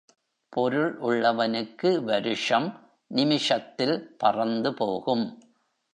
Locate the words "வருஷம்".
2.03-2.89